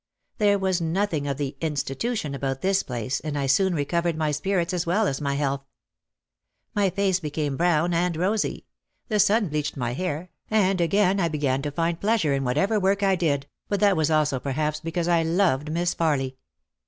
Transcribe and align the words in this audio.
There 0.39 0.57
was 0.57 0.81
nothing 0.81 1.27
of 1.27 1.37
the 1.37 1.55
"institution" 1.61 2.33
about 2.33 2.61
this 2.61 2.81
place 2.81 3.19
and 3.19 3.37
I 3.37 3.45
soon 3.45 3.75
recovered 3.75 4.17
my 4.17 4.31
spirits 4.31 4.73
as 4.73 4.87
well 4.87 5.05
as 5.05 5.21
my 5.21 5.35
health. 5.35 5.61
My 6.73 6.89
face 6.89 7.19
became 7.19 7.55
brown 7.55 7.93
and 7.93 8.17
rosy. 8.17 8.65
The 9.09 9.19
sun 9.19 9.49
bleached 9.49 9.77
my 9.77 9.93
hair, 9.93 10.31
and 10.49 10.81
again 10.81 11.19
I 11.19 11.27
began 11.27 11.61
to 11.61 11.71
find 11.71 12.01
pleasure 12.01 12.33
in 12.33 12.43
whatever 12.43 12.79
work 12.79 13.03
I 13.03 13.15
did 13.15 13.45
but 13.69 13.79
that 13.81 13.95
was 13.95 14.09
also 14.09 14.39
perhaps 14.39 14.79
because 14.79 15.07
I 15.07 15.21
loved 15.21 15.71
Miss 15.71 15.93
Farly. 15.93 16.37